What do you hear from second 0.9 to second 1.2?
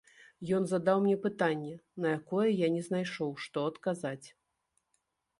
мне